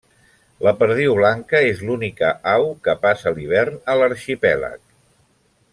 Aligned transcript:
La 0.67 0.71
perdiu 0.77 1.17
blanca 1.19 1.61
és 1.73 1.83
l'única 1.89 2.31
au 2.55 2.67
que 2.87 2.95
passa 3.05 3.35
l'hivern 3.37 3.79
a 3.95 3.99
l'arxipèlag. 4.01 4.81